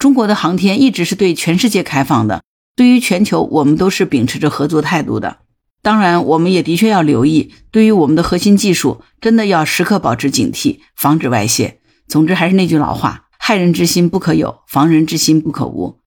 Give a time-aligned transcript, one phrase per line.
[0.00, 2.42] 中国的航天一直是对全世界开放的，
[2.74, 5.40] 对于全球我们都是秉持着合作态度的。
[5.82, 11.80] 当然，我们也的确要留意，对于我们的核心技术，真的要时刻保持警惕，防止外泄。
[12.08, 15.98] 总之，还是那句老话：害人之心不可有，防人之心不可无。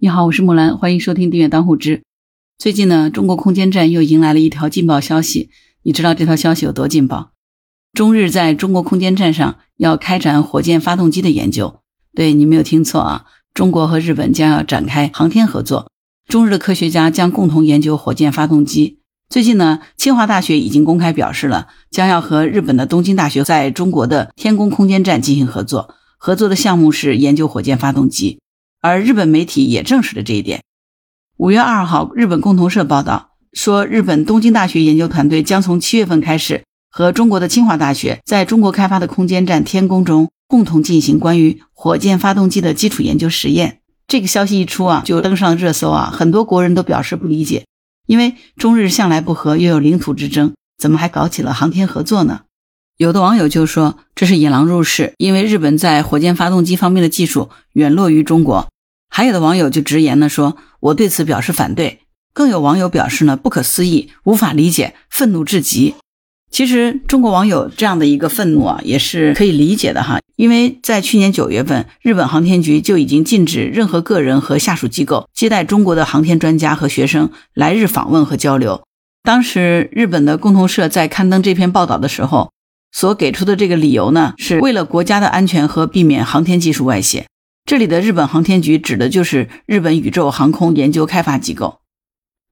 [0.00, 2.02] 你好，我是木兰，欢迎收听订阅当户知。
[2.58, 5.50] 最近呢，中国空间站又迎来了一条劲爆消息，
[5.84, 7.30] 你知道这条消息有多劲爆？
[7.92, 11.81] 中日在中国空间站上要开展火箭发动机的研究。
[12.14, 13.24] 对你没有听错啊，
[13.54, 15.90] 中国和日本将要展开航天合作。
[16.28, 18.98] 中日的科学家将共同研究火箭发动机。
[19.28, 25.94] 最近呢，清华大学已经公开表示了，将要和日本的东京大学在中国的天宫空间站进行合作。
[26.18, 28.40] 合作的项目是研究火箭发动机，
[28.80, 30.62] 而日本媒体也证实了这一点。
[31.38, 40.28] 五月二号，日本共同社报道说，日本东京大学研究团队将从七月份开始和中国的清华大学在中国开发的空间站天宫中。
[40.52, 43.80] 共同进行关于火箭发动机的基础研究实验。
[44.06, 47.64] 这个消息一出啊，就登上热搜啊，很多国人都表示不理解，
[48.06, 52.42] 因为中日向来不和，又有领土之争，怎么还搞起了航天合作呢？
[52.98, 58.68] 有的网友就说这是引狼入室，因为日本在火箭发动机方面的技术远落于中国。
[59.08, 62.00] 还有的网友就直言呢说，我对此表示反对。
[62.34, 65.94] 更有网友表示呢，不可思议，无法理解，愤怒至极。
[66.52, 70.20] 其实中国网友这样的一个愤怒啊，也是可以理解的哈。
[70.36, 78.82] 因为在去年九月份，日本航天局就已经禁止任何个人和下属机构接待中国的航天专家和学生来日访问和交流。
[79.22, 82.50] 当时日本的共同社在刊登这篇报道的时候，
[82.90, 87.26] 所给出的这个理由呢，是为了国家的安全和避免航天技术外泄。
[87.64, 91.78] 这里的日本航天局指的就是日本宇宙航空研究开发机构。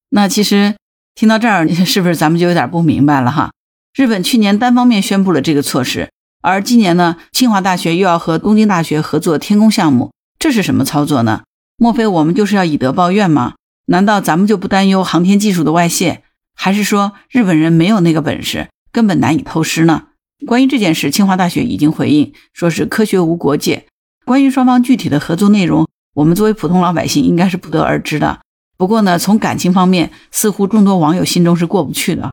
[0.08, 0.76] 那其实
[1.14, 3.50] 听到这儿，是不是咱们就有点不明白了哈？
[3.92, 6.10] 日本去年单方面宣布了这个措施，
[6.42, 11.42] 而今年呢，清华大学又要和东京大学合作天宫项目，这是什么操作呢？
[11.76, 13.54] 莫非我们就是要以德报怨吗？
[13.86, 16.22] 难道咱们就不担忧航天技术的外泄？
[16.54, 20.04] 还是说日本人没有那个本事，根本难以偷师呢？
[20.46, 23.86] 关于这件事，清华大学已经回应，说是科学无国界。
[24.24, 28.40] 关于双方具体的合作内容，我们作为普通老百姓应该是不得而知的。
[28.78, 32.30] 不过呢，从感情方面，似乎众多网友心中是过不去的。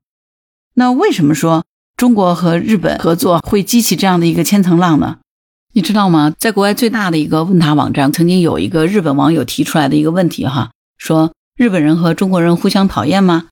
[0.79, 1.65] 那为什么说
[1.95, 5.17] 中国和日本合作会激起这样的一个千层浪呢？
[5.73, 6.31] 你知道吗？
[6.37, 13.45] 在国外最大的一个问答网站，曾经有一个日本网友提出来的一个问题，哈，说日本人和中国人互相讨厌吗？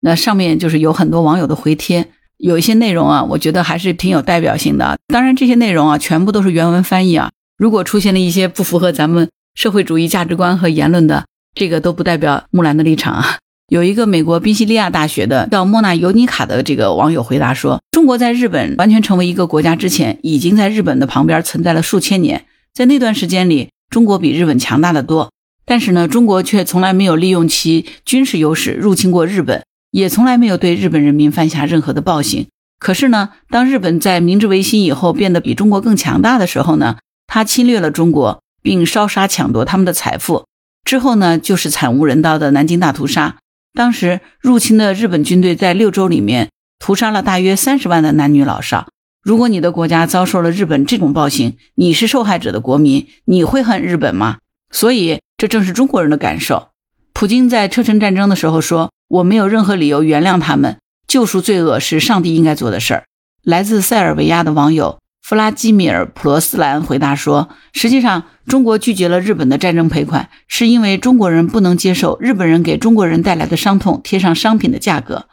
[0.00, 2.08] 那上面就是有很多网友的回帖，
[2.38, 4.96] 有一些内容啊，我觉得还是挺有代表性的。
[5.08, 7.30] 当然，这些内容啊，全部都是原文翻译啊。
[7.58, 13.36] 如果出现了一些不符合咱们社会主义价值观和言论的，这个都不代表木兰的立场啊。
[13.70, 22.46] 有一个美国宾夕利亚大学的叫莫纳尤尼卡的这个网友回答说：“中国在日本完全成为一个国家之前，已经在日本的旁边存在了数千年。
[22.74, 25.30] 在那段时间里，中国比日本强大的多。
[25.64, 32.48] 但是呢，中国却从来没有利用其军事优势入侵过日本，也从来没有对日本人民犯下任何的暴行。
[32.80, 36.96] 可是呢，当日本在明治维新以后变得比中国更强大的时候呢，
[37.28, 40.46] 他侵略了中国，并烧杀抢夺他们的财富。
[40.84, 43.36] 之后呢，就是惨无人道的南京大屠杀。”
[43.72, 48.88] 当时入侵的日本军队在六州里面屠杀了大约三十万的男女老少。
[49.22, 54.38] 如果你的国家遭受了日本这种暴行，你是受害者的国民，你会恨日本吗？
[54.70, 56.68] 所以这正是中国人的感受。
[57.12, 63.04] 普京在车臣战争的时候说：“我没有任何理由原谅他们，救赎罪恶是上帝应该做的事儿。”
[63.44, 64.98] 来自塞尔维亚的网友。
[65.22, 75.26] 弗拉基米尔·普罗斯兰回答说：“实际上，中国拒绝了日本的战争赔款，是因为中国人不能接受日本人给中国人带来的伤痛贴上商品的价格。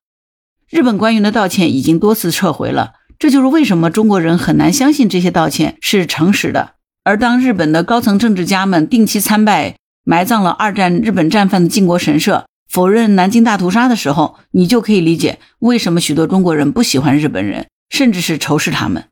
[0.70, 6.74] 日本官员的道歉已经多次撤回了，这就是为什么中国人很难相信这些道歉是诚实的。
[7.04, 19.06] 而当日本的高层政治家们定期参拜埋葬了二战日本战犯的靖国神社，否认南京大屠杀的时候，你就可以理解为什么许多中国人不喜欢日本人，甚至是仇视他们。”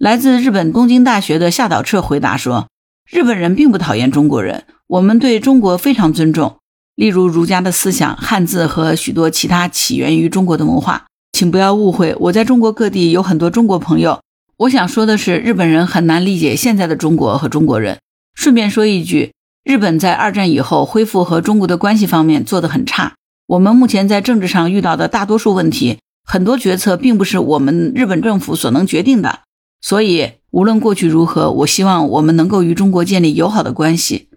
[0.00, 2.68] 来自日本东京大学的夏岛彻回答说
[3.06, 6.56] ：“日本人并不讨厌中国人，我们对中国非常尊重，
[6.94, 11.04] 例如儒家的思想、汉字和许多其他起源于中国的文化。
[11.34, 14.22] 请不要误会，我在中国各地有很多中国朋友。
[14.56, 17.98] 我想说的是，日本人很难理解现在的中国和中国人。
[18.34, 19.34] 顺便说一句，
[19.64, 23.12] 日本在二战以后恢复和中国的关系方面做得很差。
[23.48, 29.40] 我们目前在政治上遇到的大多数问题，很多决策并不是我们日本政府所能决定的。”
[29.80, 34.28] 所以，无论过去如何，我希望我们能够与中国建立友好的关系。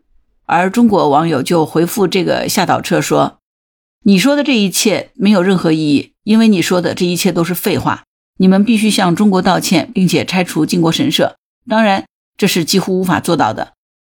[0.45, 3.39] 而中国网友就回复这个夏岛彻说
[4.03, 8.03] ：“你说的这一切没有任何意义，因为你说的这一切都是废话。
[8.37, 11.37] 你们必须向中国道歉，并且拆除靖国神社。
[11.69, 12.05] 当然，
[12.37, 13.73] 这是几乎无法做到的。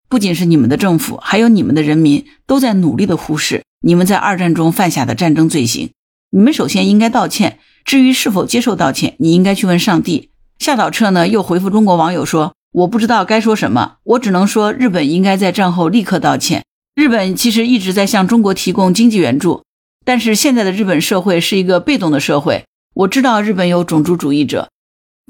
[0.08, 5.90] 不仅是你们的政府，还有你们的人民都在努力的忽视你们在二战中犯下的战争罪行。
[6.30, 10.30] 你们首先应该道歉，至于是否接受道歉，你应该去问上帝。
[10.60, 16.64] 夏岛彻呢又回复中国网友说：“我不知道该说什么，我只能说日本应该在战后立刻道歉。
[16.96, 19.64] 日本其实一直在向中国提供经济援助，
[20.06, 22.66] 但是现在的日本社会是一个被动的社会。
[22.94, 24.70] 我知道日本有种族主义者，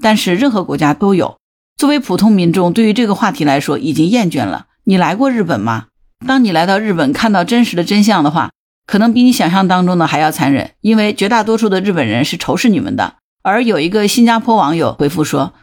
[0.01, 1.37] 但是任何国家都有。
[1.77, 5.85] 作为普通民众，对于这个话题来说已经厌倦了。”你来过日本吗？
[6.27, 8.51] 当你来到日本看到真实的真相的话，
[8.85, 13.15] 可能比你想象当中的还要残忍，因为绝大多数的日本人是仇视你们的。
[13.45, 15.53] 而有一个新加坡网友回复说：“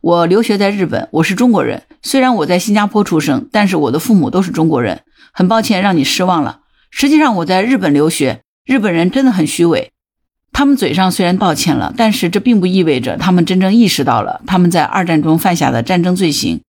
[0.00, 1.82] 我留学在日本，我是中国人。
[2.00, 5.02] 虽然我在新加坡出生，但是我的父母都是中国人。
[5.32, 6.60] 很抱歉让你失望了。
[6.92, 9.90] 实际上我在日本留学，日本人真的很虚伪。
[10.52, 16.60] 他们嘴上虽然道歉了，但是这并不意味着他们真正意识到了他们在二战中犯下的战争罪行。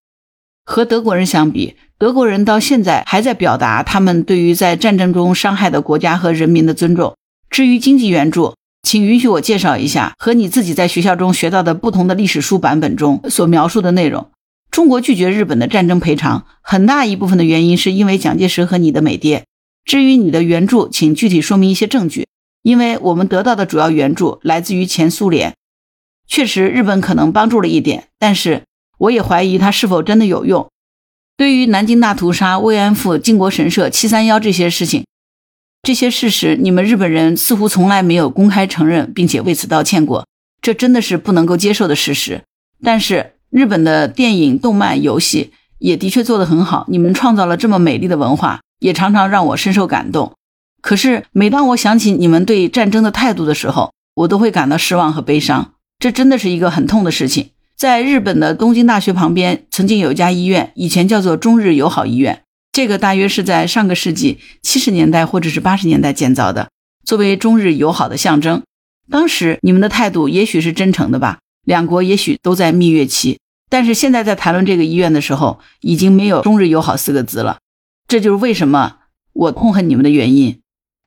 [0.65, 7.15] 和德国人相比。”德国人到现在还在表达他们对于在战争中伤害的国家和人民的尊重。
[7.49, 8.53] 至于经济援助，
[8.85, 14.29] 请允许我介绍一下和你自己在学校中学到的不同的历史书版本中所描述的内容。
[14.69, 19.45] 中国拒绝日本的战争赔偿，很大一部分的原因是因为蒋介石和你的美爹。
[19.85, 22.27] 至于你的援助，请具体说明一些证据，
[22.61, 25.55] 因为我们得到的主要援助来自于前苏联。
[26.27, 28.63] 确实，日本可能帮助了一点，但是
[28.99, 30.69] 我也怀疑它是否真的有用。
[31.35, 35.05] 对于南京大屠杀、慰安妇、靖国神社、七三幺这些事情，
[35.85, 40.25] 这些事实，你们日本人似乎从来没有公开承认，并且为此道歉过，
[40.59, 42.41] 这真的是不能够接受的事实。
[42.83, 50.33] 但是，日本的电影、动漫、游戏也的确做得很好，你们创造了这么美丽的文化，也常常让我深受感动。
[50.81, 55.73] 可是，每当我想起你们对战争的态度的时候，我都会感到失望和悲伤。
[55.99, 57.51] 这真的是一个很痛的事情。
[57.77, 62.41] 在日本的东京大学旁边，曾经有一家医院，以前叫做中日友好医院。
[62.75, 66.67] 这个大约是在上个世纪七十年代或者是八十年代建造的，
[67.05, 68.63] 作为中日友好的象征。
[69.09, 73.39] 当时你们的态度也许是真诚的吧，两国也许都在蜜月期。
[73.69, 77.59] 但是现在在谈论这个医院的时候，已经没有中日友好四个字了。
[78.09, 78.97] 这就是为什么
[79.31, 80.59] 我痛恨你们的原因。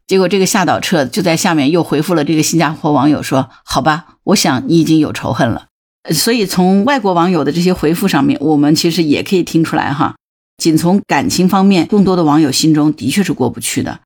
[0.07, 5.67] 结果这个夏岛彻就在下面又回复了这个新加坡网友说：“好吧，我想你已经有仇恨了。”
[6.15, 10.15] 所以，从外国网友的这些回复上面，我们其实也可以听出来哈。
[10.59, 14.01] 仅从感情方面，更多的网友心中的确是过不去的。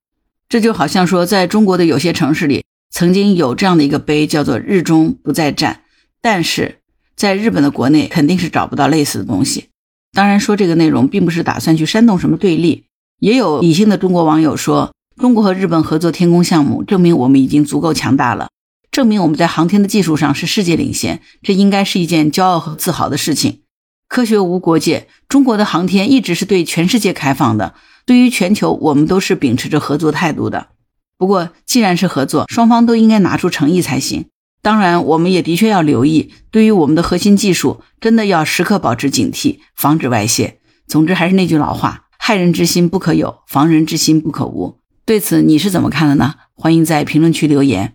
[0.48, 5.80] 这就好像说，在中国的有些城市里，曾经有这样的一个碑，叫做“日中不再战”，
[6.20, 6.80] 但是
[7.16, 9.70] 在日本的国内肯定是找不到类似的东西。
[10.12, 12.84] 当然，说这个内容并不是打算去煽动什么对立。
[13.18, 18.50] 也有理性的中国网友说，中国和日本合作天宫项目，证明我们已经足够强大了。
[18.90, 23.61] 证明我们在航天的技术上是世界领先，这应该是一件骄傲和自豪的事情。
[24.12, 27.74] 科学无国界，中国的航天一直是对全世界开放的。
[28.04, 30.66] 对于全球，我们都是秉持着合作态度的。
[31.16, 34.26] 不过，既然是合作，双方都应该拿出诚意才行。
[34.60, 40.58] 当然，我们也的确要留意，对于我们的核心技术，真的要时刻保持警惕，防止外泄。
[40.86, 44.76] 总之，还是那句老话：害人之心不可有，防人之心不可无。
[45.06, 46.34] 对此，你是怎么看的呢？
[46.52, 47.94] 欢迎在评论区留言。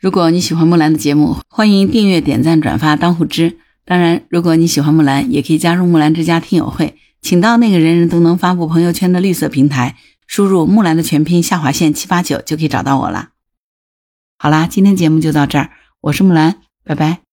[0.00, 3.58] 如果你喜欢木兰的节目，欢迎订阅、点赞、转发当护知。
[3.88, 9.96] 当然，如果你喜欢木兰，也可以加入木兰之家听友会，请到那个人人都能发布朋友圈的绿色平台，
[10.26, 13.30] 输入木兰的全拼下划线七八九就可以找到我了。
[14.36, 15.70] 好啦，今天节目就到这儿，
[16.02, 17.27] 我是木兰，拜拜。